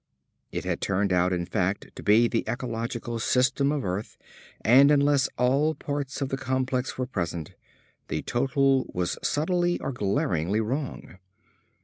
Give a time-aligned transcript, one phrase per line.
[0.51, 4.17] It had turned out, in fact, to be the ecological system of Earth,
[4.65, 7.53] and unless all parts of the complex were present,
[8.07, 11.19] the total was subtly or glaringly wrong.